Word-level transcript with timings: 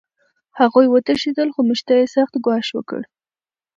هغوی 0.59 0.87
وتښتېدل 0.89 1.49
خو 1.53 1.59
موږ 1.67 1.79
ته 1.87 1.93
یې 1.99 2.05
سخت 2.15 2.33
ګواښ 2.45 2.67
وکړ 2.73 3.01